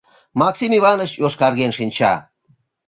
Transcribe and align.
Максим 0.41 0.71
Иваныч 0.79 1.11
йошкарген 1.21 1.71
шинча. 1.77 2.13